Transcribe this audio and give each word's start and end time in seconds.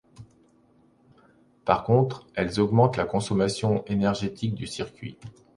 Par 1.63 1.83
contre, 1.83 2.25
elles 2.33 2.59
augmentent 2.59 2.97
la 2.97 3.05
consommation 3.05 3.85
énergétique 3.85 4.55
du 4.55 4.65
circuit. 4.65 5.15